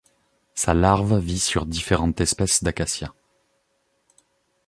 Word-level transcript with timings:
Sa 0.55 0.73
larve 0.73 1.19
vit 1.19 1.37
sur 1.37 1.67
différentes 1.67 2.21
espèces 2.21 2.63
d'acacias. 2.63 3.13